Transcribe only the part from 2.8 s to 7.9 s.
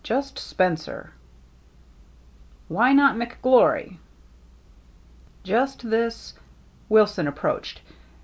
not McGlory?" "Just this —"Wilson approached.